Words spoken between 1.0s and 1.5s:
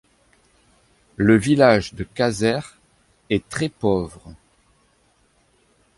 Le